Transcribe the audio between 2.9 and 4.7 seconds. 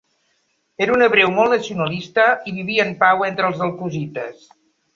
pau entre els elkoshites.